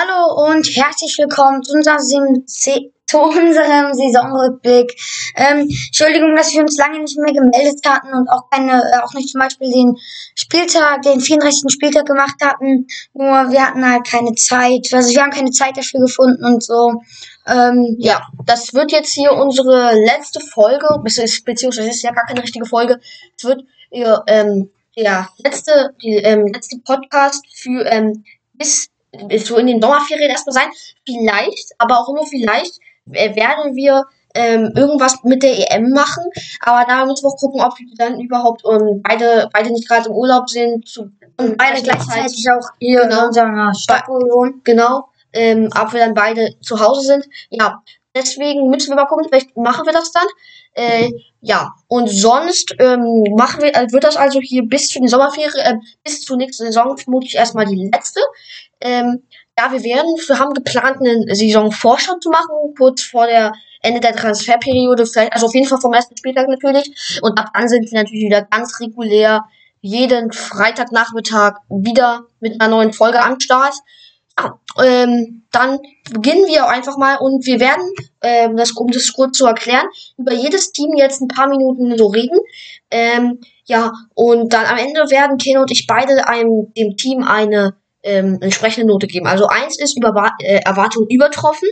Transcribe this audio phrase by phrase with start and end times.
[0.00, 4.94] Hallo und herzlich willkommen zu, unser zu unserem Saisonrückblick.
[5.34, 9.12] Ähm, Entschuldigung, dass wir uns lange nicht mehr gemeldet hatten und auch keine, äh, auch
[9.14, 9.96] nicht zum Beispiel den
[10.36, 11.64] Spieltag, den 34.
[11.72, 12.86] Spieltag gemacht hatten.
[13.12, 14.86] Nur wir hatten halt keine Zeit.
[14.92, 17.02] Also wir haben keine Zeit dafür gefunden und so.
[17.48, 22.66] Ähm, ja, das wird jetzt hier unsere letzte Folge, beziehungsweise ist ja gar keine richtige
[22.66, 23.00] Folge.
[23.36, 28.22] Es wird ihr, ähm, der letzte, die, ähm, letzte Podcast für ähm,
[28.52, 28.90] bis
[29.38, 30.70] so in den Sommerferien erstmal sein.
[31.06, 32.78] Vielleicht, aber auch nur vielleicht,
[33.12, 34.04] äh, werden wir
[34.34, 36.24] ähm, irgendwas mit der EM machen.
[36.60, 40.08] Aber da müssen wir auch gucken, ob wir dann überhaupt ähm, beide, beide nicht gerade
[40.08, 40.86] im Urlaub sind.
[40.86, 44.60] Zu, und beide gleichzeitig auch hier genau, in unserer Stadt wohnen.
[44.64, 45.08] Genau.
[45.32, 47.26] Ähm, ob wir dann beide zu Hause sind.
[47.50, 47.82] Ja,
[48.14, 50.26] deswegen müssen wir mal gucken, vielleicht machen wir das dann.
[50.74, 55.08] Äh, ja, und sonst ähm, machen wir, äh, wird das also hier bis zu den
[55.08, 58.20] Sommerferien, äh, bis zur nächsten Saison vermutlich erstmal die letzte.
[58.80, 59.22] Ähm,
[59.58, 64.14] ja, wir werden, wir haben geplant, eine Saisonvorschau zu machen, kurz vor der Ende der
[64.14, 67.20] Transferperiode, vielleicht, also auf jeden Fall vom ersten Spieltag natürlich.
[67.22, 69.44] Und ab dann sind wir natürlich wieder ganz regulär
[69.80, 73.74] jeden Freitagnachmittag wieder mit einer neuen Folge am Start.
[74.38, 77.82] Ja, ähm, dann beginnen wir einfach mal und wir werden,
[78.22, 82.06] ähm, das, um das kurz zu erklären, über jedes Team jetzt ein paar Minuten so
[82.06, 82.38] reden.
[82.90, 87.74] Ähm, ja, und dann am Ende werden Ken und ich beide einem, dem Team eine
[88.02, 89.26] ähm, entsprechende Note geben.
[89.26, 91.68] Also eins ist über äh, Erwartung übertroffen,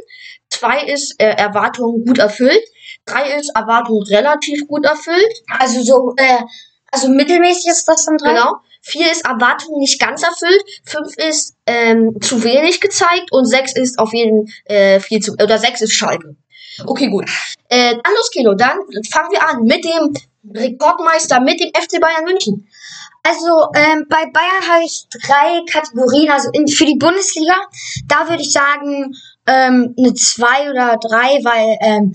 [0.49, 2.63] zwei ist äh, Erwartung gut erfüllt,
[3.05, 5.43] drei ist Erwartung relativ gut erfüllt.
[5.59, 6.43] Also so, äh,
[6.91, 8.35] also mittelmäßig ist das dann drei.
[8.35, 8.57] Genau.
[8.83, 13.99] Vier ist Erwartung nicht ganz erfüllt, fünf ist ähm, zu wenig gezeigt und sechs ist
[13.99, 16.37] auf jeden äh, viel zu oder sechs ist Schalke.
[16.85, 17.29] Okay, gut.
[17.69, 18.55] Äh, dann los, Kilo.
[18.55, 18.79] Dann
[19.11, 20.15] fangen wir an mit dem
[20.55, 22.69] Rekordmeister, mit dem FC Bayern München.
[23.27, 26.31] Also ähm, bei Bayern habe ich drei Kategorien.
[26.31, 27.55] Also in, für die Bundesliga,
[28.07, 29.15] da würde ich sagen
[29.47, 32.15] ähm, eine zwei oder drei, weil ähm,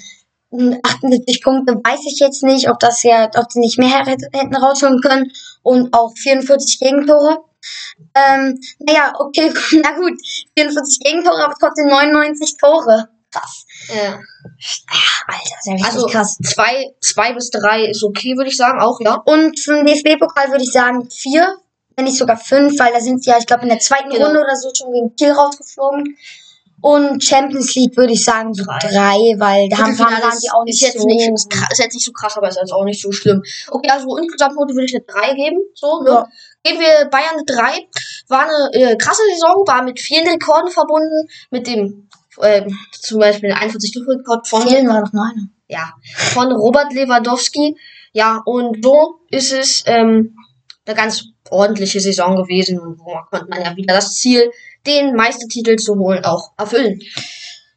[0.84, 5.02] 78 Punkte weiß ich jetzt nicht, ob das ja, ob sie nicht mehr hätten rausholen
[5.02, 5.32] können
[5.64, 7.44] und auch 44 Gegentore.
[8.16, 9.52] Ähm, naja, okay,
[9.84, 10.20] na gut,
[10.58, 13.10] 44 Gegentore, aber trotzdem 99 Tore.
[13.32, 13.66] Krass.
[13.88, 14.20] Ja.
[15.28, 16.38] Alter, sehr richtig also, krass.
[16.44, 19.16] Zwei, zwei bis drei ist okay, würde ich sagen, auch, ja.
[19.26, 21.58] Und zum DFB-Pokal würde ich sagen vier,
[21.96, 24.26] wenn nicht sogar fünf, weil da sind sie ja, ich glaube, in der zweiten genau.
[24.26, 26.18] Runde oder so schon gegen Kiel rausgeflogen.
[26.82, 30.64] Und Champions League würde ich sagen so drei, drei weil da haben, waren die auch
[30.64, 32.84] nicht ist jetzt so nicht krass, ist jetzt nicht so krass, aber ist jetzt auch
[32.84, 33.44] nicht so schlimm.
[33.70, 36.10] Okay, also insgesamt würde ich eine drei geben, so, ne?
[36.10, 36.28] Ja.
[36.64, 37.88] Geben wir Bayern eine drei.
[38.28, 42.10] War eine äh, krasse Saison, war mit vielen Rekorden verbunden, mit dem
[42.42, 44.68] ähm, zum Beispiel der 41 Rekord von.
[44.68, 45.32] Vielen war doch nur
[45.68, 45.94] Ja,
[46.34, 47.78] von Robert Lewandowski.
[48.14, 50.36] Ja, und so ist es ähm,
[50.86, 54.52] eine ganz ordentliche Saison gewesen und wo konnte man ja wieder das Ziel,
[54.86, 57.00] den Meistertitel zu holen, auch erfüllen.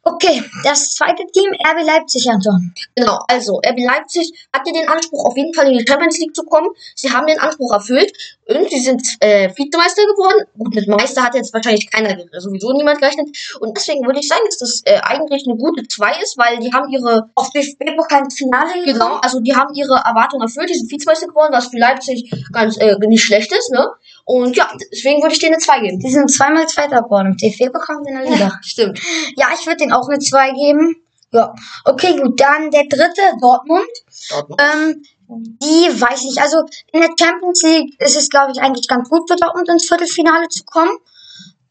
[0.07, 2.73] Okay, das zweite Team, RB Leipzig, Anton.
[2.95, 6.43] Genau, also RB Leipzig hatte den Anspruch, auf jeden Fall in die Champions League zu
[6.43, 6.69] kommen.
[6.93, 8.11] Sie haben den Anspruch erfüllt
[8.47, 10.45] und sie sind äh, Vizemeister geworden.
[10.57, 13.29] Gut, mit Meister hat jetzt wahrscheinlich keiner, sowieso niemand gerechnet.
[13.59, 16.71] Und deswegen würde ich sagen, dass das äh, eigentlich eine gute 2 ist, weil die
[16.71, 17.29] haben ihre...
[17.33, 18.85] Auf DFB-Pokal Finale gekommen.
[18.85, 22.77] Genau, also die haben ihre Erwartungen erfüllt, die sind Vizemeister geworden, was für Leipzig ganz
[22.77, 23.87] äh, nicht schlecht ist, ne?
[24.25, 25.99] Und ja, deswegen würde ich denen eine 2 geben.
[25.99, 28.35] Die sind zweimal Zweiter geworden im DFB-Pokal in der Liga.
[28.37, 28.99] Ja, stimmt.
[29.37, 30.95] Ja, ich würde denen auch eine 2 geben.
[31.31, 31.53] Ja.
[31.83, 32.39] Okay, gut.
[32.39, 33.87] Dann der dritte, Dortmund.
[34.29, 34.61] Dortmund.
[34.61, 36.41] Ähm, die weiß ich.
[36.41, 36.57] Also
[36.91, 40.47] in der Champions League ist es, glaube ich, eigentlich ganz gut für Dortmund ins Viertelfinale
[40.49, 40.97] zu kommen.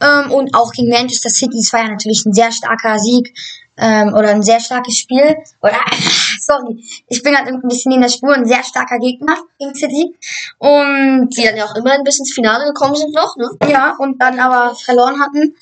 [0.00, 1.56] Ähm, und auch gegen Manchester City.
[1.56, 3.32] Das war ja natürlich ein sehr starker Sieg
[3.76, 5.36] ähm, oder ein sehr starkes Spiel.
[5.62, 5.78] Oder,
[6.40, 10.16] sorry, ich bin halt ein bisschen in der Spur, ein sehr starker Gegner gegen City.
[10.58, 13.48] Und die dann ja auch immerhin bis ins Finale gekommen sind noch, ne?
[13.68, 15.54] Ja, und dann aber verloren hatten.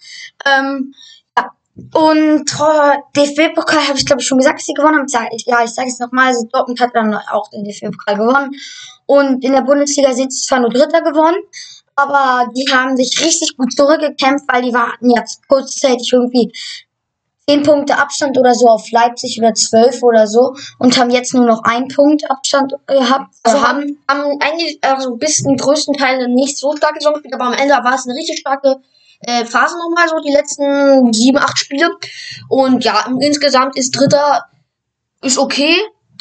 [0.46, 0.94] Ähm.
[1.74, 5.06] Und äh, DFB-Pokal habe ich glaube ich schon gesagt, dass sie gewonnen haben.
[5.46, 8.50] Ja, ich sage es nochmal, also Dortmund hat dann auch den DFB-Pokal gewonnen.
[9.06, 11.38] Und in der Bundesliga sind sie zwar nur Dritter gewonnen,
[11.96, 16.52] aber die haben sich richtig gut zurückgekämpft, weil die warten jetzt kurzzeitig irgendwie
[17.48, 21.46] 10 Punkte Abstand oder so auf Leipzig oder 12 oder so und haben jetzt nur
[21.46, 23.34] noch einen Punkt Abstand gehabt.
[23.42, 27.46] Also haben, haben eigentlich also bis zum größten Teil nicht so starke Saison gespielt, aber
[27.46, 28.76] am Ende war es eine richtig starke
[29.22, 31.90] äh, Phase nochmal, so die letzten sieben, acht Spiele.
[32.48, 34.46] Und ja, insgesamt ist Dritter,
[35.22, 35.76] ist okay,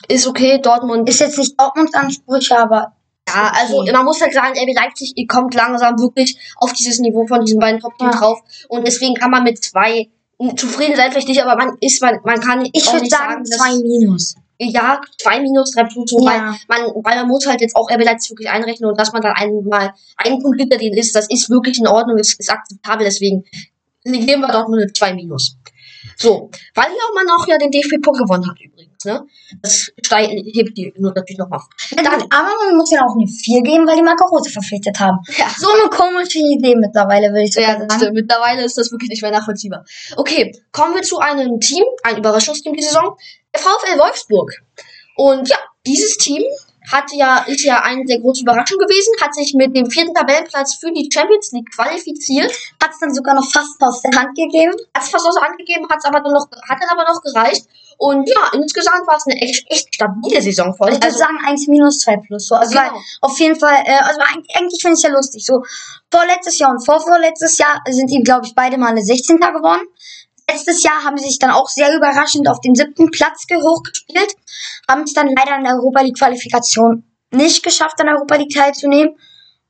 [0.08, 1.10] ist okay, Dortmund.
[1.10, 2.94] Ist jetzt nicht Dortmunds Ansprüche, aber
[3.28, 7.26] ja, also man muss halt sagen, RB Leipzig ihr kommt langsam wirklich auf dieses Niveau
[7.28, 8.20] von diesen beiden Top-Teams ja.
[8.20, 8.40] drauf.
[8.68, 10.10] Und deswegen kann man mit zwei
[10.56, 13.76] zufrieden sein vielleicht nicht, aber man ist, man, man kann ich würde sagen, sagen zwei
[13.84, 14.36] Minus.
[14.64, 16.26] Ja, zwei Minus, drei Punkte, ja.
[16.26, 19.22] weil man, weil man muss halt jetzt auch RB Leipzig wirklich einrechnen und dass man
[19.24, 23.06] dann einmal einen Punkt hinter denen ist, das ist wirklich in Ordnung, ist, ist akzeptabel,
[23.06, 23.44] deswegen
[24.04, 25.58] geben wir doch nur eine 2 minus.
[26.18, 29.24] So, weil ja man auch ja den DFB-Pokal gewonnen hat übrigens, ne?
[29.62, 31.62] Das steigt, hebt die nur natürlich nochmal.
[31.96, 35.18] Dann, aber man muss ja auch eine 4 geben, weil die Marco Rose verpflichtet haben.
[35.38, 35.48] Ja.
[35.58, 37.88] So eine komische Idee mittlerweile, würde ich Ja, sagen.
[37.92, 38.14] stimmt.
[38.14, 39.84] Mittlerweile ist das wirklich nicht mehr nachvollziehbar.
[40.18, 43.16] Okay, kommen wir zu einem Team, ein Überraschungsteam die Saison,
[43.54, 44.52] der VfL Wolfsburg.
[45.16, 46.44] Und ja, dieses Team
[46.92, 50.76] hat ja, ist ja eine der großen Überraschungen gewesen, hat sich mit dem vierten Tabellenplatz
[50.76, 52.52] für die Champions League qualifiziert,
[52.82, 54.74] Hat es dann sogar noch fast aus der Hand gegeben.
[54.96, 57.04] hat es fast aus der Hand gegeben, hat es aber dann noch, hat dann aber
[57.08, 57.66] noch gereicht.
[57.98, 60.90] Und ja, insgesamt war es eine echt, echt stabile Saison voll.
[60.90, 62.48] Ich würde sagen 1 minus 2 plus.
[62.48, 62.56] So.
[62.56, 63.00] Also Genau.
[63.22, 65.46] auf jeden Fall, äh, also eigentlich, eigentlich finde ich ja lustig.
[65.46, 65.62] So
[66.10, 69.38] vorletztes Jahr und vorvorletztes Jahr sind die, glaube ich, beide Male 16.
[69.38, 69.84] geworden.
[70.52, 74.36] Letztes Jahr haben sie sich dann auch sehr überraschend auf den siebten Platz ge- hochgespielt,
[74.90, 78.54] haben es dann leider in der Europa League Qualifikation nicht geschafft, an der Europa League
[78.54, 79.16] teilzunehmen.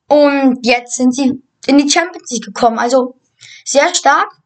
[0.08, 2.80] Und jetzt sind sie in die Champions League gekommen.
[2.80, 3.16] Also
[3.64, 4.41] sehr stark.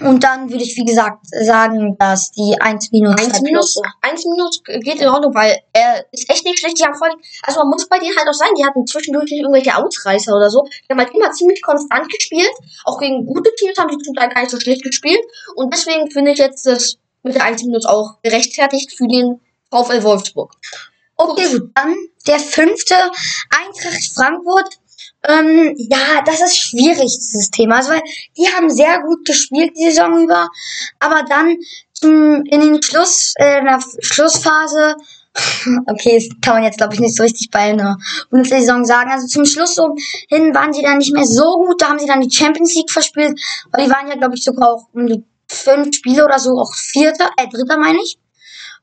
[0.00, 3.86] Und dann würde ich, wie gesagt, sagen, dass die 1 minus 1 2 minus, plus.
[4.02, 6.78] 1 minus geht in Ordnung, weil er ist echt nicht schlecht.
[6.78, 7.10] Die haben voll,
[7.42, 10.50] also man muss bei denen halt auch sagen, die hatten zwischendurch nicht irgendwelche Ausreißer oder
[10.50, 10.64] so.
[10.64, 12.50] Die haben halt immer ziemlich konstant gespielt.
[12.84, 15.20] Auch gegen gute Teams haben die zum Teil gar nicht so schlecht gespielt.
[15.54, 19.40] Und deswegen finde ich jetzt das mit der 1 minus auch gerechtfertigt für den
[19.70, 20.54] VfL Wolfsburg.
[21.16, 21.70] Okay, gut.
[21.74, 21.94] Dann
[22.26, 24.79] der fünfte Eintracht Frankfurt.
[25.28, 27.76] Ähm, ja, das ist schwierig, dieses Thema.
[27.76, 28.02] Also, weil
[28.36, 30.48] die haben sehr gut gespielt die Saison über,
[30.98, 31.56] aber dann
[31.92, 34.96] zum, in den Schluss, äh, in der Schlussphase,
[35.86, 37.98] okay, das kann man jetzt glaube ich nicht so richtig bei einer
[38.30, 39.10] Bundesliga-Saison sagen.
[39.10, 39.94] Also zum Schluss so
[40.28, 42.90] hin waren sie dann nicht mehr so gut, da haben sie dann die Champions League
[42.90, 43.38] verspielt,
[43.70, 46.72] weil die waren ja glaube ich sogar auch um die fünf Spiele oder so, auch
[46.74, 48.18] vierter, äh, dritter meine ich.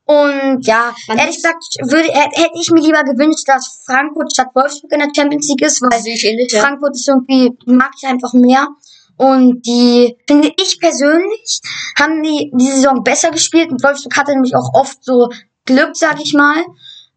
[0.08, 4.94] Und ja, Man ehrlich gesagt, würde, hätte ich mir lieber gewünscht, dass Frankfurt statt Wolfsburg
[4.94, 6.54] in der Champions League ist, weil ähnlich.
[6.54, 8.70] Frankfurt ist irgendwie, mag ich einfach mehr.
[9.18, 11.60] Und die, finde ich persönlich,
[12.00, 13.70] haben die die Saison besser gespielt.
[13.70, 15.30] Und Wolfsburg hatte nämlich auch oft so
[15.66, 16.64] Glück, sag ich mal.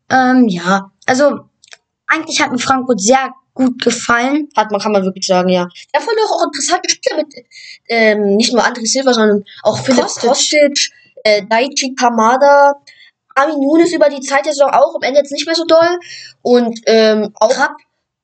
[0.09, 1.41] Ähm, ja, also
[2.09, 4.49] eigentlich hat mir Frankfurt sehr gut gefallen.
[4.57, 5.69] Hat man, kann man wirklich sagen, ja.
[5.95, 7.35] Auch, auch interessante Spieler mit,
[7.89, 10.29] ähm, nicht nur André Silva, sondern auch Philipp Kostic.
[10.29, 10.91] Kostic,
[11.25, 12.75] äh, Daichi Kamada,
[13.34, 15.99] Armin Younes über die Zeit der Saison auch, am Ende jetzt nicht mehr so doll.
[16.43, 17.76] Und, ähm, auch Trapp.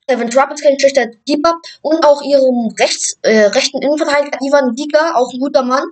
[0.08, 1.54] Kevin Trapp ist kein schlechter Keeper.
[1.82, 5.84] Und auch ihrem rechts, äh, rechten Innenverteidiger Ivan Diga, auch ein guter Mann.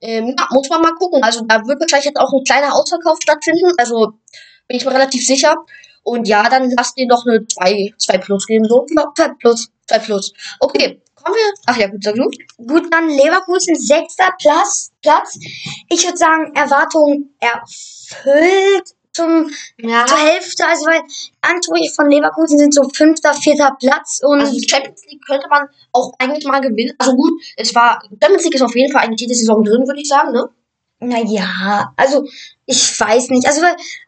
[0.00, 1.22] Ähm, ja, muss man mal gucken.
[1.22, 3.70] Also da wird wahrscheinlich jetzt auch ein kleiner Ausverkauf stattfinden.
[3.76, 4.14] Also
[4.66, 5.56] bin ich mir relativ sicher.
[6.02, 8.86] Und ja, dann lasst ihr noch eine 2, 2 Plus geben, so.
[8.96, 9.68] Ja, zwei plus.
[9.86, 10.32] 2 Plus.
[10.60, 11.52] Okay, kommen wir.
[11.66, 12.30] Ach ja, gut, sag du.
[12.66, 14.90] Gut, dann Leverkusen, sechster Platz.
[15.02, 15.38] Platz.
[15.88, 20.06] Ich würde sagen, Erwartungen erfüllt zum, Ja.
[20.06, 20.66] zur Hälfte.
[20.66, 21.00] Also, weil
[21.40, 24.20] Ansprüche von Leverkusen sind so fünfter, vierter Platz.
[24.22, 26.94] Und Also die Champions League könnte man auch eigentlich mal gewinnen.
[26.98, 30.00] Also gut, es war, Champions League ist auf jeden Fall eigentlich jede Saison drin, würde
[30.00, 30.48] ich sagen, ne?
[31.02, 32.26] Naja, also
[32.66, 33.46] ich weiß nicht.
[33.46, 33.62] Also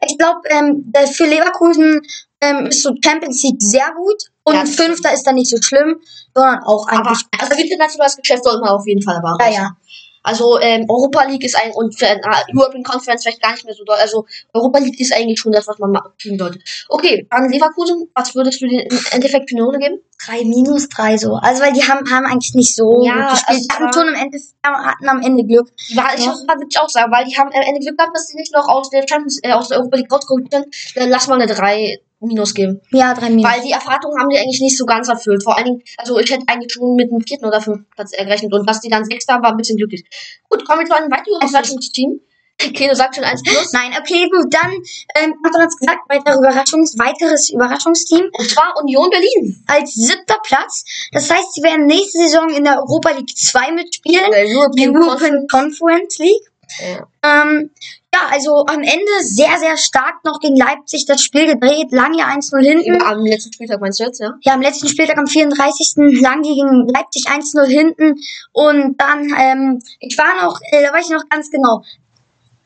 [0.05, 2.01] ich glaube, ähm, für Leverkusen
[2.39, 6.01] ähm, ist so Champions League sehr gut und Ja, Fünfter ist dann nicht so schlimm,
[6.33, 7.25] sondern auch Aber eigentlich.
[7.39, 9.77] also internationales Geschäft sollte man auf jeden Fall aber ja, ja.
[10.25, 12.17] Also ähm, Europa League ist ein und äh,
[12.55, 13.97] European Conference vielleicht gar nicht mehr so doll.
[13.99, 16.59] Also Europa League ist eigentlich schon das, was man kriegen sollte.
[16.87, 19.99] Okay, dann Leverkusen, was würdest du dir im Endeffekt für eine Note geben?
[20.25, 21.35] Drei minus drei so.
[21.35, 23.49] Also weil die haben, haben eigentlich nicht so Ja, gut gespielt.
[23.49, 25.67] also Die hatten aber- schon am Ende, hatten am Ende Glück.
[25.95, 26.31] War ich Ja.
[26.47, 28.69] würde ich auch sagen, weil die haben am Ende Glück gehabt, dass sie nicht noch
[28.69, 30.67] aus der Champions, äh, aus der Europa League rausgeholt sind.
[30.95, 32.81] Dann lass mal eine 3 Minus geben.
[32.91, 33.51] Ja, drei minus.
[33.51, 35.43] Weil die Erwartungen haben die eigentlich nicht so ganz erfüllt.
[35.43, 38.53] Vor allen Dingen, also ich hätte eigentlich schon mit einem vierten oder fünften Platz gerechnet
[38.53, 40.03] und dass die dann sechster war, ein bisschen glücklich.
[40.49, 42.19] Gut, kommen wir zu einem weiteren ist- Überraschungsteam.
[42.65, 43.73] Okay, du sagst schon 1 plus.
[43.73, 44.71] Nein, okay, gut, dann,
[45.19, 49.63] ähm, hat uns gesagt, weitere Überraschungs, weiteres Überraschungsteam Und zwar Union Berlin.
[49.67, 50.85] als siebter Platz.
[51.11, 54.31] Das heißt, sie werden nächste Saison in der Europa League 2 mitspielen.
[54.31, 56.51] Der European European Conference League.
[56.79, 57.07] Ja.
[57.43, 57.71] Ähm,
[58.13, 61.91] ja, also am Ende sehr, sehr stark noch gegen Leipzig das Spiel gedreht.
[61.91, 63.01] Lange 1-0 hinten.
[63.01, 64.33] Am letzten Spieltag meinst du jetzt, ja?
[64.41, 66.21] Ja, am letzten Spieltag am 34.
[66.21, 68.15] lang gegen Leipzig 1-0 hinten.
[68.51, 71.83] Und dann, ähm, ich war noch, äh, da weiß ich noch ganz genau.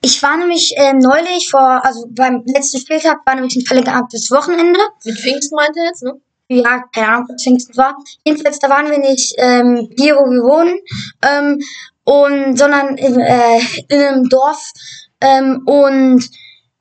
[0.02, 4.80] Ich war nämlich ähm, neulich vor, also beim letzten Spieltag war nämlich ein verlängertes Wochenende.
[5.06, 6.20] Mit Pfingsten meinte er jetzt, ne?
[6.50, 7.96] Ja, keine Ahnung, was Pfingsten war.
[8.26, 10.80] Jedenfalls, da waren wir nicht ähm, hier, wo wir wohnen,
[11.22, 11.62] ähm,
[12.06, 14.72] und, sondern in, äh, in einem Dorf.
[15.22, 16.30] Ähm, und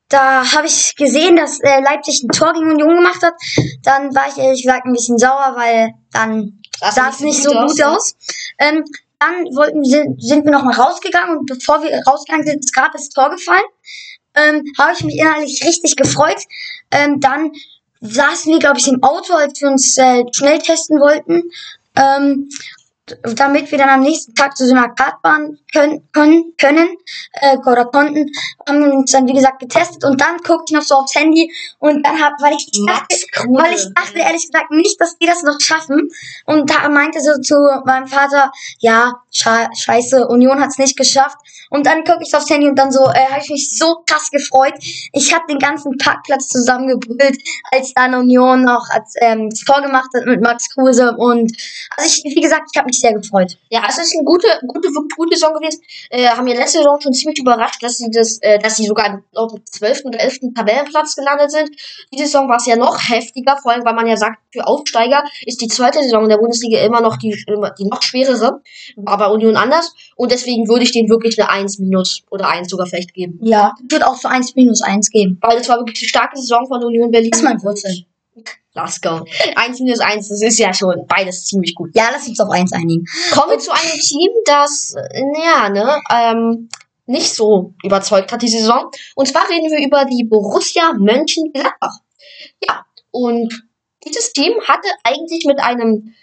[0.08, 3.34] da habe ich gesehen, dass äh, Leipzig ein Tor gegen Union gemacht hat.
[3.82, 6.60] Dann war ich ehrlich gesagt ein bisschen sauer, weil dann
[6.92, 8.16] sah es nicht so gut aus.
[8.58, 8.84] Ähm,
[9.18, 13.08] dann wollten, sind, sind wir nochmal rausgegangen und bevor wir rausgegangen sind, ist gerade das
[13.08, 13.62] Tor gefallen.
[14.34, 16.38] Ähm, habe ich mich innerlich richtig gefreut.
[16.90, 17.52] Ähm, dann
[18.00, 21.50] saßen wir, glaube ich, im Auto, als wir uns äh, schnell testen wollten.
[21.96, 22.48] Ähm,
[23.22, 26.88] damit wir dann am nächsten Tag zu so einer Kartbahn können, können, können
[27.34, 28.30] äh, oder konnten,
[28.68, 31.52] haben wir uns dann wie gesagt getestet und dann guckte ich noch so aufs Handy
[31.78, 33.16] und dann hab, weil ich dachte,
[33.50, 36.10] weil ich dachte ehrlich gesagt nicht, dass die das noch schaffen.
[36.46, 41.36] Und da meinte so zu meinem Vater, ja, scheiße, Union hat's nicht geschafft
[41.70, 44.30] und dann gucke ich aufs Handy und dann so, äh, habe ich mich so krass
[44.30, 44.74] gefreut.
[45.12, 47.38] Ich habe den ganzen Parkplatz zusammengebrüllt,
[47.72, 51.52] als dann Union noch als, ähm, Tor gemacht hat mit Max Kruse und
[51.96, 53.56] also ich, wie gesagt, ich habe mich sehr gefreut.
[53.70, 55.80] Ja, es ist eine gute, gute, gute Saison gewesen.
[56.10, 59.22] Äh, haben ja letzte Saison schon ziemlich überrascht, dass sie das, äh, dass sie sogar
[59.34, 60.04] auf dem 12.
[60.04, 60.54] oder 11.
[60.54, 61.70] Tabellenplatz gelandet sind.
[62.12, 65.24] Diese Saison war es ja noch heftiger, vor allem weil man ja sagt, für Aufsteiger
[65.44, 67.36] ist die zweite Saison der Bundesliga immer noch die,
[67.78, 68.60] die noch schwerere.
[68.96, 69.94] War bei Union anders.
[70.16, 73.38] Und deswegen würde ich denen wirklich eine 1 minus oder 1 sogar vielleicht geben.
[73.42, 75.38] Ja, ich würde auch so 1 minus 1 geben.
[75.40, 77.30] Weil das war wirklich eine starke Saison von Union Berlin.
[77.30, 78.06] Das ist mein Wurzel.
[78.74, 79.24] Let's go.
[79.56, 81.90] 1 minus 1, das ist ja schon beides ziemlich gut.
[81.94, 83.04] Ja, lass uns auf 1 einigen.
[83.32, 86.68] Kommen wir zu einem Team, das, äh, ja, ne, ähm,
[87.06, 88.90] nicht so überzeugt hat diese Saison.
[89.14, 92.00] Und zwar reden wir über die Borussia Mönchengladbach.
[92.68, 93.66] Ja, und
[94.04, 96.14] dieses Team hatte eigentlich mit einem,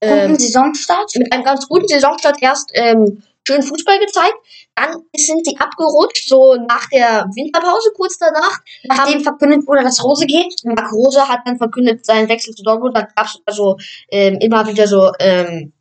[0.00, 1.10] Guten ähm, Saisonstart.
[1.16, 4.36] mit einem ganz guten Saisonstart erst ähm, schön Fußball gezeigt.
[4.74, 8.60] Dann sind sie abgerutscht, so nach der Winterpause, kurz danach.
[8.84, 10.54] Nachdem verkündet wurde, dass Rose geht.
[10.64, 12.96] Marc Rose hat dann verkündet seinen Wechsel zu Dortmund.
[12.96, 13.76] Da gab es also
[14.10, 15.72] ähm, immer wieder so ähm,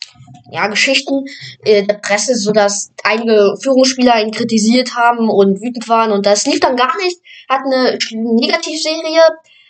[0.52, 1.26] ja, Geschichten
[1.64, 6.46] äh, der Presse, so dass einige Führungsspieler ihn kritisiert haben und wütend waren und das
[6.46, 7.20] lief dann gar nicht.
[7.50, 9.22] Hat eine Negativserie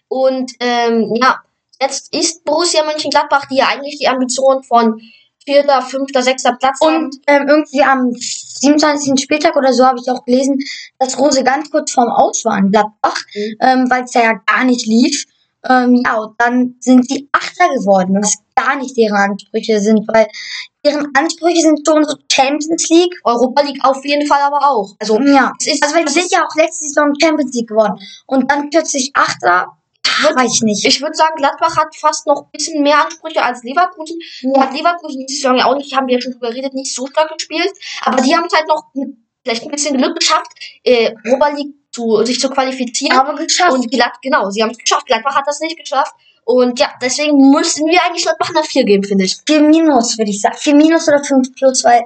[0.08, 1.42] und ähm, ja,
[1.82, 5.00] jetzt ist Borussia Mönchengladbach, die ja eigentlich die Ambition von
[5.46, 6.78] vierter, fünfter, sechster Platz.
[6.82, 9.14] Und ähm, irgendwie am 27.
[9.22, 10.60] Spieltag oder so habe ich auch gelesen,
[11.00, 13.56] dass Rose ganz kurz vorm Aus war in Gladbach, Mhm.
[13.62, 15.26] ähm, weil es ja gar nicht lief.
[15.68, 20.28] Ähm, ja, und dann sind sie Achter geworden, was gar nicht deren Ansprüche sind, weil
[20.86, 23.14] deren Ansprüche sind schon so Champions League.
[23.24, 24.96] Europa League auf jeden Fall aber auch.
[25.00, 28.00] Also Ja, es ist, also weil die sind ja auch letzte Saison Champions League geworden.
[28.28, 29.77] Und dann plötzlich Achter,
[30.36, 30.86] weiß ich nicht.
[30.86, 34.20] ich würde sagen, Gladbach hat fast noch ein bisschen mehr Ansprüche als Leverkusen.
[34.42, 34.62] Ja.
[34.62, 37.08] Hat Leverkusen diese Saison ja auch nicht, haben wir ja schon drüber geredet, nicht so
[37.08, 37.72] stark gespielt.
[38.02, 38.84] Aber die haben es halt noch
[39.44, 40.52] vielleicht ein bisschen Glück geschafft,
[40.84, 41.14] äh,
[41.56, 43.18] League zu, sich zu qualifizieren.
[43.18, 43.72] Aber geschafft.
[43.72, 45.06] Und Glatt, genau, sie haben es geschafft.
[45.06, 46.14] Gladbach hat das nicht geschafft.
[46.44, 49.38] Und ja, deswegen müssen wir eigentlich Gladbach eine 4 geben, finde ich.
[49.46, 50.56] 4 Minus, würde ich sagen.
[50.58, 52.06] 4 Minus oder 5 Plus, weil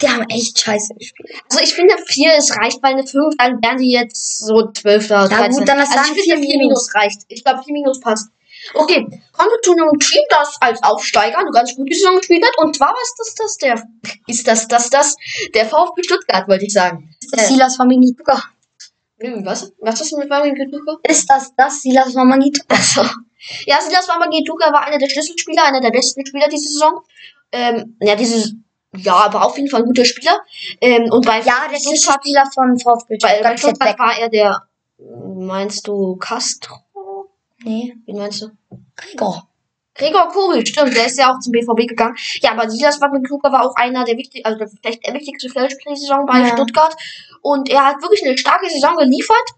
[0.00, 1.30] die haben echt scheiße gespielt.
[1.50, 5.06] Also ich finde 4 ist reicht, weil eine 5, dann wären die jetzt so 12.
[5.06, 7.20] oder Ja, gut, dann lass also sagen ich finde 4 4 minus reicht.
[7.28, 8.28] Ich glaube 4 minus passt.
[8.74, 12.58] Okay, kommen wir zu einem Team, das als Aufsteiger eine ganz gute Saison gespielt hat.
[12.58, 13.82] Und zwar was ist das der
[14.26, 15.16] ist das das das
[15.54, 17.14] der VfB Stuttgart, wollte ich sagen.
[17.32, 18.42] Das Silas Wamangituka.
[19.18, 19.72] Äh, was?
[19.78, 20.98] Was ist mit Fabian Geduka?
[21.04, 22.74] Ist das das Silas Wamangituka?
[22.74, 23.02] Also,
[23.66, 27.00] ja, Silas Wamangituka war einer der Schlüsselspieler, einer der besten Spieler diese Saison.
[27.52, 28.54] Ähm, ja, dieses
[28.96, 30.40] ja, aber auf jeden Fall ein guter Spieler.
[30.80, 34.62] Ähm, und bei Ja, der Schlüsselspieler von VfB Bei, Stuttgart war er der,
[34.98, 37.30] meinst du Castro?
[37.62, 38.50] Nee, Wen meinst du?
[38.96, 39.49] Gregor.
[40.00, 42.16] Gregor Kobel, stimmt, der ist ja auch zum BVB gegangen.
[42.40, 46.06] Ja, aber Silas Wagner-Kluger war auch einer der wichtigsten, also vielleicht der wichtigste Feldspieler dieser
[46.08, 46.46] Saison bei Ja.
[46.48, 46.94] Stuttgart.
[47.42, 49.48] Und er hat wirklich eine starke Saison geliefert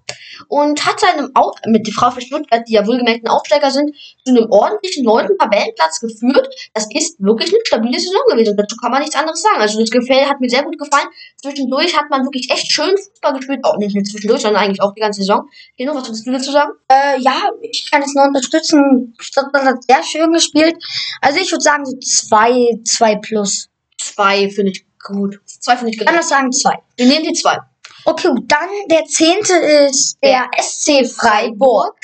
[0.48, 3.94] und hat seinem, Au mit der Frau für Stuttgart, die ja wohlgemerkt ein Aufsteiger sind,
[4.24, 6.48] zu einem ordentlichen neunten Tabellenplatz geführt.
[6.74, 8.56] Das ist wirklich eine stabile Saison gewesen.
[8.56, 9.60] Dazu kann man nichts anderes sagen.
[9.60, 11.08] Also das Gefäll hat mir sehr gut gefallen.
[11.40, 13.60] Zwischendurch hat man wirklich echt schön Fußball gespielt.
[13.64, 15.48] Auch nicht nur zwischendurch, sondern eigentlich auch die ganze Saison.
[15.76, 16.72] Keno, was würdest du dazu sagen?
[16.88, 19.14] Äh, ja, ich kann es nur unterstützen.
[19.18, 20.76] Stuttgart hat sehr schön gespielt.
[21.20, 23.68] Also ich würde sagen so 2, 2 plus.
[23.98, 25.40] Zwei finde ich gut.
[25.46, 26.08] Zwei finde ich gut.
[26.08, 26.72] das sagen 2.
[26.96, 27.58] Wir nehmen die zwei.
[28.04, 31.96] Okay, dann der zehnte ist der SC Freiburg.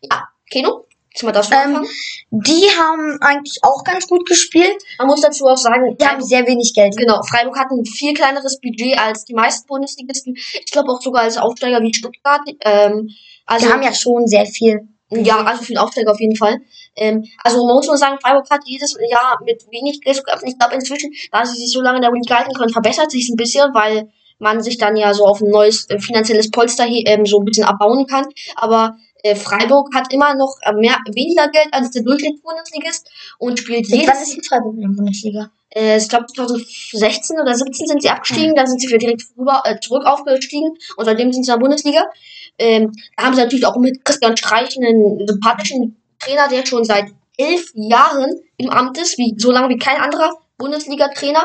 [0.00, 0.86] Ja, Keno,
[1.22, 1.86] mal das Ähm.
[2.30, 4.76] Die haben eigentlich auch ganz gut gespielt.
[4.98, 6.96] Man muss dazu auch sagen, Die haben sehr wenig Geld.
[6.96, 10.34] genau, Freiburg hat ein viel kleineres Budget als die meisten Bundesligisten.
[10.36, 12.42] Ich glaube auch sogar als Aufsteiger wie Stuttgart.
[12.60, 13.10] Ähm,
[13.46, 14.88] also Die haben ja schon sehr viel.
[15.10, 16.58] Ja, also für den Aufsteiger auf jeden Fall.
[16.96, 20.50] Ähm, also man muss nur sagen, Freiburg hat jedes Jahr mit wenig Geld geöffnet.
[20.52, 23.28] Ich glaube inzwischen, da sie sich so lange in der Liga halten können, verbessert sich
[23.28, 24.08] ein bisschen, weil
[24.38, 27.44] man sich dann ja so auf ein neues äh, finanzielles Polster hier ähm, so ein
[27.44, 28.26] bisschen abbauen kann.
[28.56, 33.08] Aber äh, Freiburg hat immer noch äh, mehr weniger Geld als der Durchschnittsbundesligist
[33.38, 35.50] und spielt jedes ist die Freiburg in der Bundesliga?
[35.76, 39.62] äh, ich glaube 2016 oder 17 sind sie abgestiegen, dann sind sie wieder direkt rüber,
[39.64, 42.10] äh, zurück aufgestiegen und seitdem sind sie in der Bundesliga.
[42.58, 47.06] Ähm, da haben sie natürlich auch mit Christian Streich einen sympathischen Trainer, der schon seit
[47.36, 51.44] elf Jahren im Amt ist, wie so lange wie kein anderer Bundesliga-Trainer.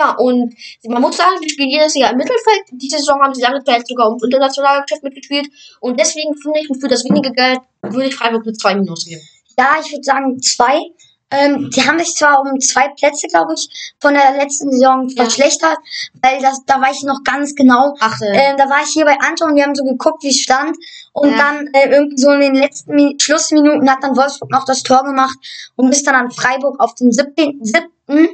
[0.00, 0.54] Ja, und
[0.86, 2.62] man muss sagen, die spielen jedes Jahr im Mittelfeld.
[2.72, 5.48] Diese Saison haben sie lange Zeit sogar im internationalen Geschäft mitgespielt.
[5.80, 9.20] Und deswegen finde ich, für das wenige Geld würde ich Freiburg eine 2 Minus geben.
[9.58, 10.80] Ja, ich würde sagen zwei.
[11.30, 15.24] Ähm, die haben sich zwar um zwei Plätze, glaube ich, von der letzten Saison Ja.
[15.24, 15.76] verschlechtert,
[16.22, 17.94] weil das, da weiß ich noch ganz genau.
[18.00, 20.30] Ach, äh, Ähm, da war ich hier bei Anton und wir haben so geguckt, wie
[20.30, 20.76] es stand.
[21.12, 21.36] Und Ja.
[21.38, 25.04] dann äh, irgendwie so in den letzten Mi Schlussminuten hat dann Wolfsburg noch das Tor
[25.04, 25.36] gemacht
[25.76, 28.28] und ist dann an Freiburg auf den siebten, siebten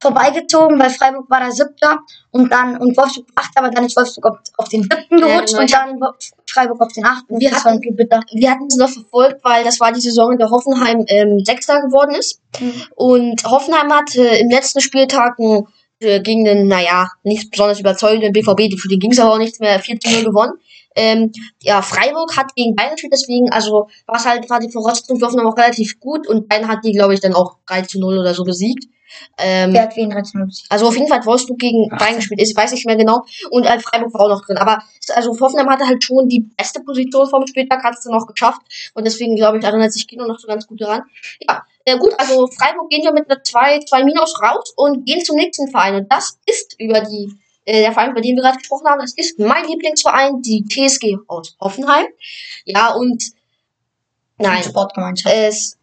[0.00, 1.98] vorbeigezogen, weil Freiburg war der siebter
[2.30, 5.54] und dann und Wolfsburg achter, aber dann ist Wolfsburg auf, auf den siebten Ja, gerutscht
[5.56, 5.62] genau.
[5.62, 6.10] und dann
[6.46, 7.38] Freiburg auf den achten.
[7.40, 10.50] Wir das hatten- wir hatten es noch verfolgt, weil das war die Saison, in der
[10.50, 12.40] Hoffenheim ähm, Sechster geworden ist.
[12.60, 12.82] Mhm.
[12.94, 15.66] Und Hoffenheim hat äh, im letzten Spieltag ein,
[16.00, 19.58] äh, gegen den, naja, nicht besonders überzeugenden BVB, für den ging es aber auch nichts
[19.58, 20.52] mehr, 4 zu 0 gewonnen.
[20.94, 25.18] Ähm, ja, Freiburg hat gegen Bayern gespielt, deswegen, also war es halt, war die Voraussetzung
[25.18, 27.98] für Hoffenheim auch relativ gut und Bayern hat die, glaube ich, dann auch 3 zu
[28.00, 28.84] 0 oder so besiegt.
[29.38, 30.70] Ähm, Wer hat wen 13 besiegt?
[30.70, 33.24] also auf jeden Fall hat Wolfsburg gegen Bayern gespielt, ich weiß nicht mehr genau.
[33.50, 34.58] Und äh, Freiburg war auch noch drin.
[34.58, 34.82] Aber
[35.14, 38.60] also Hoffenheim hatte halt schon die beste Position vom Spieltag, hat es dann auch geschafft.
[38.94, 41.02] Und deswegen, glaube ich, erinnert sich Kino noch so ganz gut daran.
[41.40, 45.24] Ja, äh, gut, also Freiburg gehen wir mit einer 2, 2 Minus raus und gehen
[45.24, 45.94] zum nächsten Verein.
[45.94, 47.32] Und das ist über die,
[47.64, 51.16] äh, der Verein, über den wir gerade gesprochen haben, das ist mein Lieblingsverein, die TSG
[51.26, 52.06] aus Hoffenheim.
[52.64, 53.22] Ja, und
[54.36, 55.34] nein, Sportgemeinschaft.
[55.34, 55.77] es.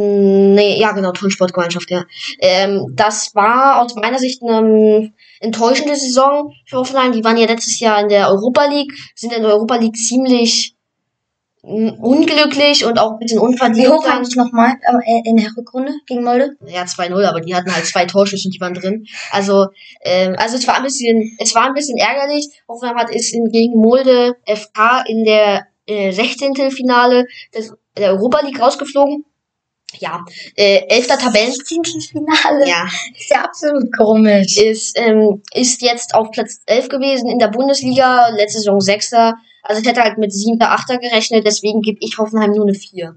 [0.00, 2.04] Nee, ja, genau, Turnsportgemeinschaft, ja.
[2.38, 7.10] Ähm, das war aus meiner Sicht eine enttäuschende Saison für Hoffenheim.
[7.10, 10.76] Die waren ja letztes Jahr in der Europa League, sind in der Europa League ziemlich
[11.64, 13.88] mm, unglücklich und auch ein bisschen unverdient.
[13.88, 16.52] Wie hoch eigentlich nochmal äh, in der Rückrunde gegen Molde?
[16.64, 19.04] Ja, 2-0, aber die hatten halt zwei Torschüsse und die waren drin.
[19.32, 19.66] Also,
[20.02, 22.48] ähm, also es war ein bisschen, es war ein bisschen ärgerlich.
[22.68, 26.54] Hoffenheim hat ist gegen Molde FK in der äh, 16.
[26.70, 29.24] Finale des, der Europa League rausgeflogen.
[29.94, 31.52] Ja, äh, elfter Tabellen.
[31.52, 32.68] Finale.
[32.68, 32.86] Ja,
[33.18, 34.58] Ist ja absolut komisch.
[34.58, 39.34] ist, ähm, ist jetzt auf Platz 11 gewesen in der Bundesliga, letzte Saison Sechster.
[39.62, 43.16] Also ich hätte halt mit siebter, achter gerechnet, deswegen gebe ich Hoffenheim nur eine 4.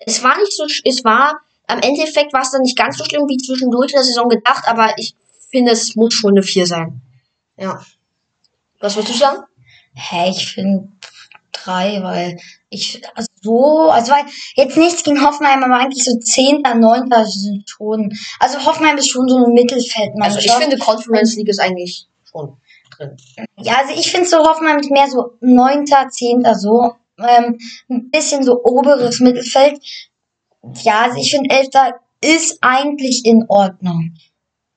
[0.00, 3.28] Es war nicht so, es war, am Endeffekt war es dann nicht ganz so schlimm
[3.28, 5.14] wie zwischendurch in der Saison gedacht, aber ich
[5.50, 7.02] finde, es muss schon eine 4 sein.
[7.56, 7.80] Ja.
[8.80, 9.42] Was würdest du sagen?
[9.94, 10.88] Hä, ich finde
[11.64, 16.74] drei, weil ich, also so, also weil jetzt nichts gegen Hoffenheim, aber eigentlich so zehnter,
[16.74, 20.44] neunter sind schon, also Hoffenheim ist schon so eine Also Mittelfeldmannschaft.
[20.44, 22.56] ich finde, Conference League ist eigentlich schon
[22.96, 23.16] drin.
[23.58, 28.42] Ja, also ich finde so Hoffenheim ist mehr so neunter, zehnter, so, ähm, ein bisschen
[28.42, 29.80] so oberes Mittelfeld.
[30.82, 34.14] Ja, also ich finde elfter ist eigentlich in Ordnung.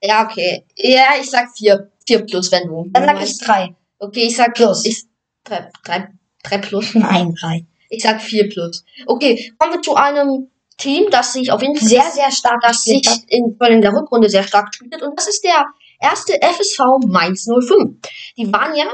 [0.02, 0.66] Ja, okay.
[0.76, 1.92] Ja, ich sag 4.
[2.08, 2.86] 4 plus, wenn du.
[2.92, 3.76] Dann sag ich drei.
[4.00, 4.86] Okay, ich sag Plus.
[4.86, 5.04] Ich,
[5.46, 6.10] 3, 3,
[6.44, 6.94] 3 plus.
[6.96, 7.66] Nein, drei.
[7.90, 8.84] Ich sag 4 plus.
[9.06, 12.84] Okay, kommen wir zu einem Team, das sich auf jeden Fall Sehr, sehr stark das
[12.84, 15.04] sich in, in der Rückrunde sehr stark gespielt hat.
[15.04, 15.66] Und das ist der
[16.00, 17.98] erste FSV Mainz 05.
[18.38, 18.86] Die waren ja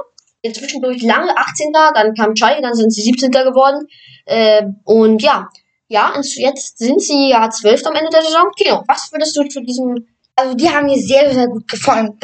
[0.51, 1.71] zwischendurch lange 18.
[1.73, 3.31] Dann kam Schalke, dann sind sie 17.
[3.31, 3.87] geworden.
[4.25, 5.49] Äh, und ja,
[5.87, 7.85] ja, jetzt sind sie ja 12.
[7.85, 8.51] am Ende der Saison.
[8.55, 10.07] Kino, was würdest du zu diesem
[10.39, 12.17] Also die haben mir sehr, sehr gut gefallen.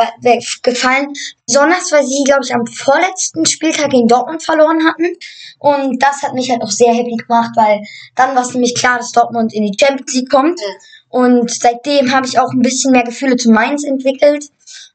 [0.63, 1.13] gefallen.
[1.45, 5.17] Besonders, weil sie, glaube ich, am vorletzten Spieltag gegen Dortmund verloren hatten.
[5.59, 7.81] Und das hat mich halt auch sehr happy gemacht, weil
[8.15, 10.61] dann war es nämlich klar, dass Dortmund in die Champions League kommt.
[10.61, 10.67] Ja.
[11.09, 14.45] Und seitdem habe ich auch ein bisschen mehr Gefühle zu Mainz entwickelt.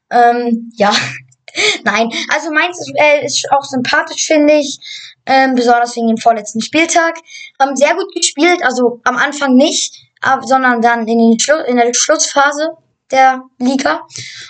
[0.09, 0.91] Ähm, ja,
[1.83, 2.09] nein.
[2.33, 4.79] Also Mainz ist, äh, ist auch sympathisch, finde ich.
[5.27, 7.17] Ähm, besonders wegen dem vorletzten Spieltag.
[7.59, 11.75] Haben sehr gut gespielt, also am Anfang nicht, aber, sondern dann in, den Schlu in
[11.75, 12.77] der Schlussphase
[13.11, 14.01] der Liga.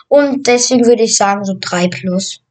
[0.08, 2.42] Und deswegen würde ich sagen, so 3 plus.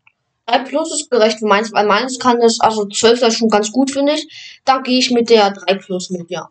[0.46, 3.70] 3 plus ist gerecht für Mainz, weil Mainz kann das, also 12 ist schon ganz
[3.70, 4.60] gut, finde ich.
[4.64, 6.48] Da gehe ich mit der 3 plus mit, ja.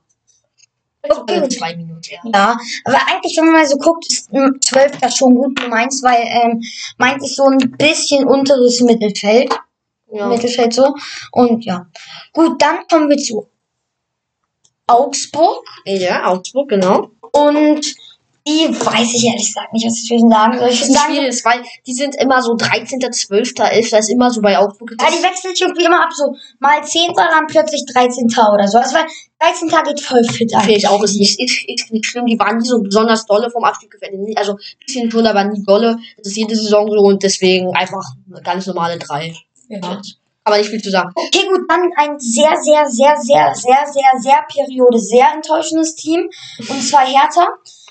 [1.01, 1.47] Okay.
[1.47, 2.19] Zwei Minuten, ja.
[2.33, 5.69] Ja, aber eigentlich, wenn man mal so guckt, ist ähm, 12 das schon gut für
[5.69, 6.61] Mainz, weil ähm,
[6.97, 9.53] Mainz ist so ein bisschen unteres Mittelfeld.
[10.11, 10.27] ja.
[10.27, 10.93] Mittelfeld so.
[11.31, 11.87] Und ja.
[12.33, 13.47] Gut, dann kommen wir zu
[14.87, 15.63] Augsburg.
[15.85, 17.11] Ja, Augsburg, genau.
[17.31, 17.95] Und
[18.69, 20.69] weiß ich ehrlich gesagt nicht, was ich zwischen sagen soll.
[20.69, 23.93] Ich Das ist sagen, schwierig, weil die sind immer so 13., 12., 11.
[23.93, 24.95] ist immer so bei Augsburg.
[24.99, 27.13] ja, die wechseln sich irgendwie immer ab, so mal 10.
[27.15, 28.27] dann plötzlich 13.
[28.53, 28.77] oder so.
[28.77, 29.05] Also weil
[29.39, 29.69] 13.
[29.85, 32.25] geht voll fit Finde ich auch, ist nicht, ist, ist nicht schlimm.
[32.25, 34.13] Die waren nie so besonders dolle vom Abstieg gefällt.
[34.37, 35.97] Also, ein bisschen schon, aber nie dolle.
[36.17, 39.33] Das ist jede Saison so und deswegen einfach eine ganz normale 3.
[39.69, 40.01] Ja.
[40.43, 41.11] Aber nicht viel zu sagen.
[41.13, 46.29] Okay, gut, dann ein sehr, sehr, sehr, sehr, sehr, sehr, sehr Periode, sehr enttäuschendes Team.
[46.57, 47.47] Und zwar Hertha.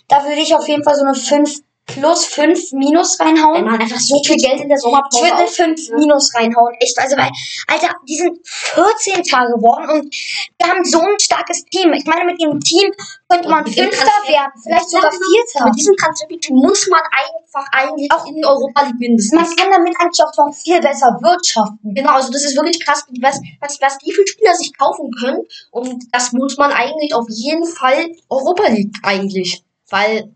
[0.08, 3.64] Da würde ich auf jeden Fall so eine 5 plus 5 minus Wenn reinhauen.
[3.64, 6.74] man einfach so viel Geld in der Ich Sommerpause würde eine aus- 5 minus reinhauen.
[6.80, 7.30] Echt, also weil,
[7.66, 10.14] Alter, die sind 14 Tage geworden und
[10.60, 11.94] wir haben so ein starkes Team.
[11.94, 12.90] Ich meine, mit dem Team
[13.26, 15.22] könnte man Fünfter werden, vielleicht sogar genau.
[15.32, 15.64] Vierter.
[15.64, 19.32] Mit diesem Transferbudget muss man einfach eigentlich auch in die Europa League mindestens.
[19.40, 21.94] Man kann damit eigentlich auch noch viel besser wirtschaften.
[21.94, 25.40] Genau, also das ist wirklich krass, was, was, was die für Spieler sich kaufen können.
[25.70, 29.62] Und das muss man eigentlich auf jeden Fall Europa League eigentlich.
[29.90, 30.32] Weil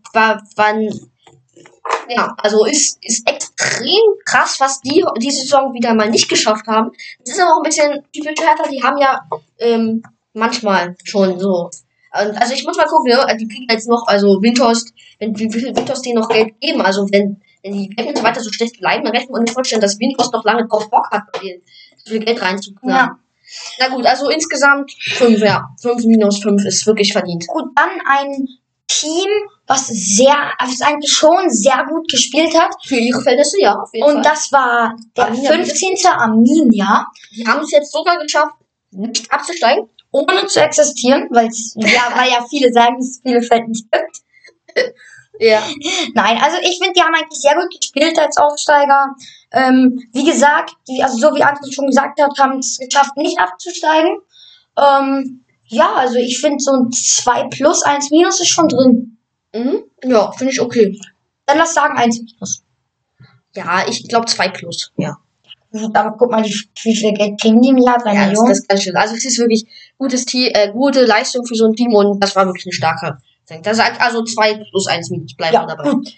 [0.55, 0.89] wann
[2.09, 6.91] ja, also ist, ist extrem krass, was die diese Saison wieder mal nicht geschafft haben.
[7.19, 9.21] Das ist aber auch ein bisschen typisch Hertha, die haben ja
[9.59, 11.69] ähm, manchmal schon so.
[12.13, 13.37] Und, also ich muss mal gucken, ne?
[13.39, 17.07] die kriegen jetzt noch, also Windhorst, wenn wie viel Windhorst denen noch Geld geben, also
[17.11, 20.33] wenn, wenn die Ergebnisse weiter so schlecht bleiben, dann rechnen wir uns vorstellen, dass Windhorst
[20.33, 22.89] noch lange drauf Bock hat, so viel Geld reinzukriegen.
[22.95, 23.17] Ja.
[23.79, 25.69] Na gut, also insgesamt fünf, ja.
[25.81, 27.45] fünf minus fünf ist wirklich verdient.
[27.47, 28.47] Gut, dann ein
[28.87, 29.29] Team,
[29.67, 32.73] was sehr, was eigentlich schon sehr gut gespielt hat.
[32.85, 34.21] Für ihre Verhältnisse, ja, auf jeden Und Fall.
[34.23, 35.97] das war der Arminia 15.
[36.07, 37.07] Arminia.
[37.35, 38.55] Die haben es jetzt sogar geschafft,
[38.91, 39.89] nicht abzusteigen.
[40.11, 44.21] ohne zu existieren, weil ja, weil ja viele sagen, dass es Bielefeld nicht gibt.
[45.39, 45.63] Ja.
[46.13, 49.15] Nein, also ich finde, die haben eigentlich sehr gut gespielt als Aufsteiger.
[49.51, 53.39] Ähm, wie gesagt, die, also so wie Anton schon gesagt hat, haben es geschafft, nicht
[53.39, 54.19] abzusteigen.
[54.77, 55.42] Ähm,
[55.73, 59.17] ja, also ich finde so ein 2 plus 1 minus ist schon drin.
[59.53, 59.83] Mhm.
[60.03, 60.99] Ja, finde ich okay.
[61.45, 62.63] Dann lass sagen 1 minus.
[63.55, 64.91] Ja, ich glaube 2 plus.
[64.97, 65.17] Ja.
[65.93, 67.97] Aber guck mal, wie, wie viel Geld kriegen die im Jahr?
[67.97, 68.49] 3 ja das, Millionen?
[68.49, 68.95] das ist ganz schön.
[68.95, 69.65] Also es ist wirklich
[69.97, 73.17] gutes Team, äh, gute Leistung für so ein Team und das war wirklich eine starke.
[73.63, 75.91] Das sagt also 2 plus 1 minus bleiben ja, dabei.
[75.91, 76.13] gut.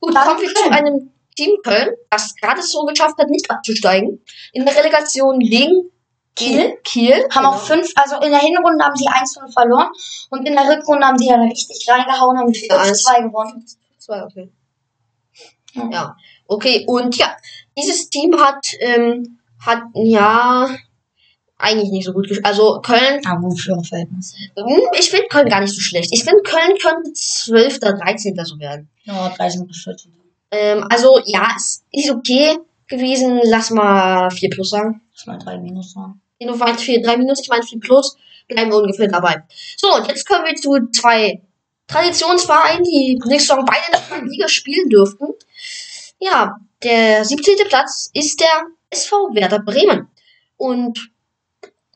[0.00, 4.20] Gut, Dann kommen wir zu einem Team Köln, das gerade so geschafft hat, nicht abzusteigen.
[4.52, 5.90] In der Relegation gegen
[6.36, 6.76] Kiel.
[6.82, 7.28] Kiel.
[7.30, 9.88] Haben auch fünf, also in der Hinrunde haben sie 1-0 verloren
[10.30, 13.06] und in der Rückrunde haben sie dann richtig reingehauen, haben Ja, eins.
[13.06, 13.66] 5-2 gewonnen.
[13.98, 14.50] Zwei, okay.
[15.74, 15.90] Ja.
[15.90, 16.16] Ja.
[16.46, 17.36] Okay, und ja,
[17.76, 20.68] dieses Team hat, ähm, hat, ja,
[21.56, 22.44] eigentlich nicht so gut gespielt.
[22.44, 24.36] Also Köln, Ah, gut für ihre Verhältnisse.
[24.56, 26.10] hm, ich finde Köln gar nicht so schlecht.
[26.12, 27.76] Ich finde Köln könnte 12.
[27.78, 28.36] oder 13.
[28.44, 28.90] so werden.
[29.04, 30.12] Ja, 13 bis 14.
[30.50, 33.40] Ähm, also ja, es ist okay gewesen.
[33.44, 35.02] Lass mal 4 plus sagen.
[35.12, 36.20] Lass mal 3 minus sagen.
[36.40, 38.16] Du meinst 4, 3 minus, ich meine 4 plus.
[38.48, 39.42] Bleiben wir ungefähr dabei.
[39.76, 41.40] So, und jetzt kommen wir zu zwei
[41.86, 45.28] Traditionsvereinen, die nächste Saison beide in der Liga spielen dürften.
[46.18, 47.56] Ja, der 17.
[47.68, 50.08] Platz ist der SV Werder Bremen.
[50.56, 51.10] Und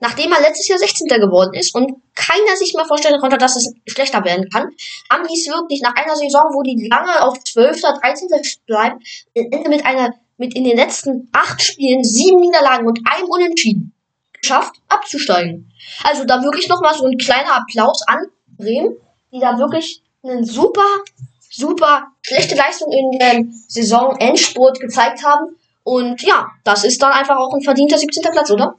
[0.00, 1.08] nachdem er letztes Jahr 16.
[1.08, 4.68] geworden ist und keiner sich mal vorstellen konnte, dass es schlechter werden kann,
[5.10, 7.78] haben die es wirklich nach einer Saison, wo die lange auf 12.
[7.84, 8.28] oder 13.
[8.66, 9.00] bleiben,
[9.34, 13.92] Ende mit einer, mit in den letzten acht Spielen sieben Niederlagen und einem Unentschieden
[14.40, 15.70] geschafft, abzusteigen.
[16.04, 18.96] Also da wirklich nochmal so ein kleiner Applaus an Bremen,
[19.32, 20.86] die da wirklich einen super,
[21.50, 25.56] super schlechte Leistung in dem Saison-Endspurt gezeigt haben.
[25.82, 28.22] Und ja, das ist dann einfach auch ein verdienter 17.
[28.30, 28.76] Platz, oder?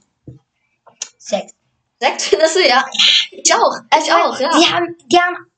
[1.18, 1.54] 6.
[2.00, 2.86] Sechs findest du, ja.
[3.32, 4.50] Ich auch, ich auch, ja.
[4.58, 5.50] Die haben, die haben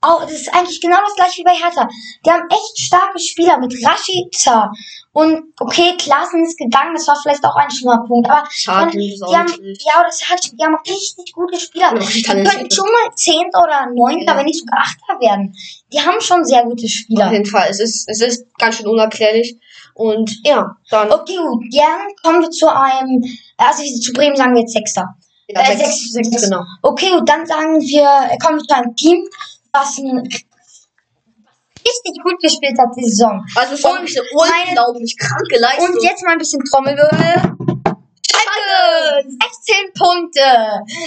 [0.00, 1.88] auch, das ist eigentlich genau das gleiche wie bei Hertha.
[2.24, 4.72] Die haben echt starke Spieler mit Rashica.
[5.12, 8.30] Und okay, Klassen ist gegangen, das war vielleicht auch ein schlimmer Punkt.
[8.30, 11.92] Aber Schade, die, haben, nicht ja, das hat, die haben richtig gute Spieler.
[11.98, 14.38] Die könnten schon mal Zehnter oder Neunter, Ja.
[14.38, 15.52] wenn nicht sogar Achter werden.
[15.92, 17.32] Die haben schon sehr gute Auf Spieler.
[17.32, 19.58] jeden Fall, es ist, es ist ganz schön unerklärlich.
[19.94, 23.20] Und ja, dann Okay, gut, dann kommen wir zu einem,
[23.56, 25.06] also zu Bremen sagen wir jetzt Sechster.
[25.48, 26.62] ja, äh, sechs, sechs- sechs, genau.
[26.82, 29.26] Okay, gut, dann sagen wir, kommen wir zu einem Team,
[29.72, 30.28] was ein
[31.86, 33.44] richtig gut gespielt hat die Saison.
[33.54, 35.94] Also schon Und eine meine- unglaublich kranke Leistung.
[35.94, 37.56] Und jetzt mal ein bisschen Trommelwirbel.
[38.30, 39.28] Schalke!
[39.28, 40.40] 16 Punkte!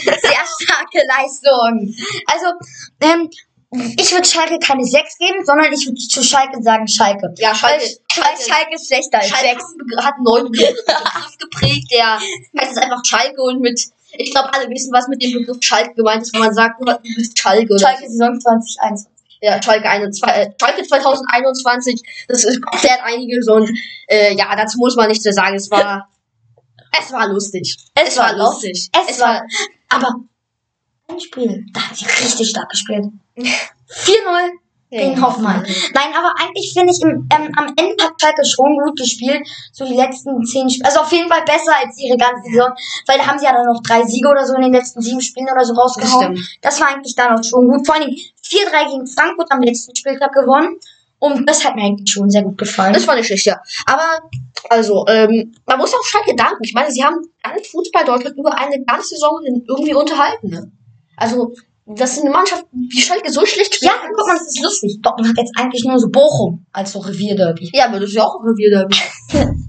[0.04, 1.94] Sehr starke Leistung.
[2.28, 2.48] Also,
[3.02, 3.30] ähm,
[3.98, 7.34] ich würde Schalke keine 6 geben, sondern ich würde zu Schalke sagen Schalke.
[7.38, 10.06] ja, Schalke, Weil Schalke, Schalke ist schlechter als Schalke 6.
[10.06, 10.78] hat einen neuen Begriff
[11.40, 12.20] geprägt, der
[12.60, 13.82] heißt es einfach Schalke und mit,
[14.12, 16.86] ich glaube, alle wissen, was mit dem Begriff Schalke gemeint ist, wenn man sagt, du
[17.16, 17.74] bist Schalke.
[17.74, 19.12] Oder Schalke Saison 2021.
[19.44, 23.78] Ja, Schalke, 21, äh, Schalke 2021, das ist komplett einiges und
[24.08, 25.56] äh, ja, dazu muss man nichts mehr sagen.
[25.56, 26.08] Es war,
[26.98, 27.76] es war lustig.
[27.94, 28.90] Es war lustig.
[29.10, 29.46] Es war,
[29.90, 30.16] aber
[31.10, 33.08] ein Spiel, da hat sie richtig stark gespielt.
[33.36, 34.52] 4-0
[34.90, 35.62] gegen Hoffenheim.
[35.94, 39.46] Nein, aber eigentlich finde ich, im, ähm, am Ende hat Schalke schon gut gespielt.
[39.72, 40.86] So die letzten zehn Spiele.
[40.86, 42.70] Also auf jeden Fall besser als ihre ganze Saison.
[43.08, 45.22] Weil da haben sie ja dann noch drei Siege oder so in den letzten sieben
[45.22, 46.38] Spielen oder so rausgehauen.
[46.38, 46.58] stimmt.
[46.62, 47.86] Das, war eigentlich dann auch schon gut.
[47.86, 48.16] Vor allem
[48.54, 50.80] 4-3 gegen Frankfurt am letzten Spieltag gewonnen.
[51.20, 52.94] Und das hat mir eigentlich schon sehr gut gefallen.
[52.94, 53.62] Das war nicht schlecht, ja.
[53.86, 54.30] Aber,
[54.70, 56.62] also, ähm, man muss auch Schalke danken.
[56.63, 60.72] Ich meine, sie haben ganz Fußball Deutschland über eine ganze Saison irgendwie unterhalten, ne?
[61.16, 61.54] Also,
[61.86, 63.92] dass eine Mannschaft wie Schalke so schlecht spielt.
[63.92, 65.00] ja, guck mal, das ist lustig.
[65.02, 67.72] Dortmund hat jetzt eigentlich nur so Bochum als so Revierderby.
[67.74, 68.96] Ja, aber das ist ja auch ein Revierderby.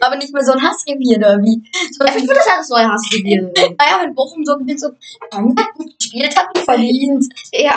[0.00, 1.62] Aber nicht mehr so ein Hassrevierderby.
[2.00, 3.52] Ja, ich würde das ja das neue Hassrevier.
[3.78, 7.26] Naja, wenn Bochum so gewinnt, so, gut gespielt, hat verdient.
[7.52, 7.76] ja,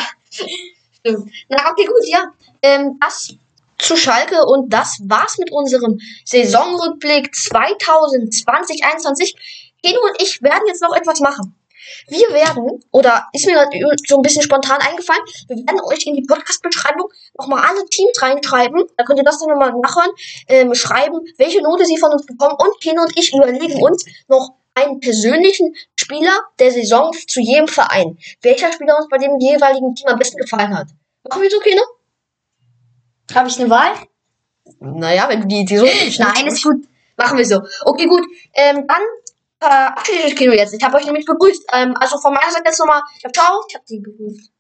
[0.99, 1.31] stimmt.
[1.49, 2.31] Na, okay, gut, ja.
[2.61, 3.35] Ähm, das
[3.77, 9.35] zu Schalke und das war's mit unserem Saisonrückblick 2020-21.
[9.83, 11.53] Keno und ich werden jetzt noch etwas machen.
[12.07, 13.65] Wir werden, oder ist mir
[14.07, 18.83] so ein bisschen spontan eingefallen, wir werden euch in die Podcast-Beschreibung nochmal alle Teams reinschreiben.
[18.97, 20.11] Da könnt ihr das dann nochmal nachhören,
[20.47, 22.55] ähm, schreiben, welche Note sie von uns bekommen.
[22.57, 28.17] Und Keno und ich überlegen uns noch einen persönlichen Spieler der Saison zu jedem Verein.
[28.41, 30.87] Welcher Spieler uns bei dem jeweiligen Team am besten gefallen hat.
[31.27, 31.81] Machen wir so, Keno?
[33.33, 33.93] Habe ich eine Wahl?
[34.79, 36.85] Naja, wenn du die, die so Nein, ist gut.
[37.17, 37.61] Machen wir so.
[37.85, 38.23] Okay, gut.
[38.53, 39.01] Ähm, dann
[39.59, 40.73] verabschiede ich Kino jetzt.
[40.73, 41.63] Ich habe euch nämlich begrüßt.
[41.73, 43.01] Ähm, also von meiner Seite jetzt nochmal.
[43.33, 43.63] Ciao.
[43.67, 44.51] Ich habe sie begrüßt.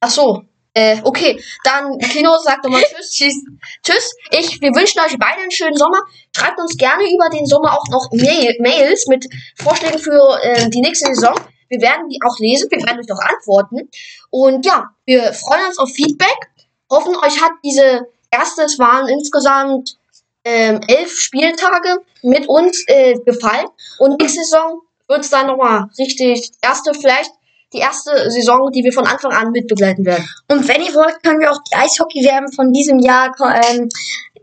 [0.00, 0.44] Ach so.
[0.74, 1.42] Äh, okay.
[1.64, 3.10] Dann Kino sagt nochmal Tschüss.
[3.10, 3.34] Tschüss.
[3.82, 4.14] Tschüss.
[4.30, 5.98] Ich, wir wünschen euch beide einen schönen Sommer.
[6.36, 10.80] Schreibt uns gerne über den Sommer auch noch Mail, Mails mit Vorschlägen für äh, die
[10.80, 11.34] nächste Saison.
[11.68, 12.70] Wir werden die auch lesen.
[12.70, 13.88] Wir werden euch auch antworten.
[14.30, 16.50] Und ja, wir freuen uns auf Feedback.
[16.90, 19.96] Hoffen, euch hat diese erste, es waren insgesamt
[20.44, 23.66] ähm, elf Spieltage mit uns äh, gefallen.
[23.98, 27.32] Und nächste Saison wird es dann nochmal richtig, erste, vielleicht
[27.72, 30.28] die erste Saison, die wir von Anfang an mitbegleiten werden.
[30.48, 33.88] Und wenn ihr wollt, können wir auch die Eishockey-WM von diesem Jahr, ähm,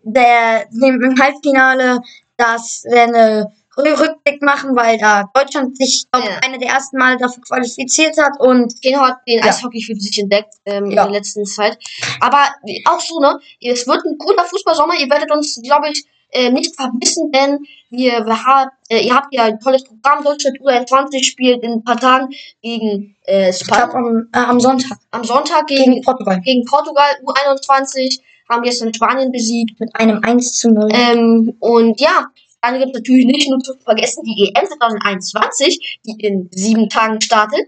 [0.04, 2.00] der, im Halbfinale,
[2.38, 6.40] das wäre eine Rückblick machen, weil da Deutschland sich, glaube Ja.
[6.44, 9.46] eine der ersten Mal dafür qualifiziert hat und Keno hat den Ja.
[9.46, 11.06] Eishockey für sich entdeckt ähm, Ja.
[11.06, 11.78] in der letzten Zeit.
[12.20, 12.40] Aber
[12.86, 13.38] auch so, ne?
[13.62, 14.96] Es wird ein cooler Fußballsommer.
[15.00, 17.60] Ihr werdet uns, glaube ich, äh, nicht vermissen, denn
[17.90, 20.24] wir, wir haben, äh, ihr habt ja ein tolles Programm.
[20.24, 22.30] Deutschland U21 spielt in ein paar Tagen
[22.62, 23.96] gegen äh, Spanien.
[23.96, 28.20] am, äh, am Sonntag Am Sonntag gegen, gegen Portugal gegen Portugal U21.
[28.50, 29.80] Haben gestern Spanien besiegt.
[29.80, 30.90] mit einem 1 zu 0.
[30.92, 32.28] Ähm, und ja,
[32.62, 37.22] dann gibt es natürlich nicht nur zu vergessen die EM 2021, die in sieben Tagen
[37.22, 37.66] startet.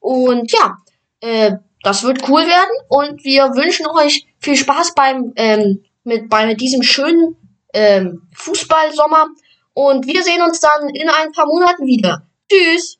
[0.00, 0.78] Und ja,
[1.20, 6.54] äh, das wird cool werden und wir wünschen euch viel Spaß beim ähm, mit bei
[6.54, 7.36] diesem schönen
[7.74, 9.28] ähm, Fußballsommer
[9.74, 12.26] und wir sehen uns dann in ein paar Monaten wieder.
[12.50, 12.98] Tschüss.